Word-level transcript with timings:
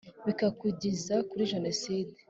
bikatugeza 0.25 1.15
kuri 1.29 1.43
jenoside 1.51 2.11